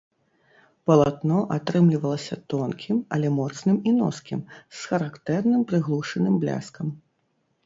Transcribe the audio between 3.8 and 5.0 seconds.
і носкім, з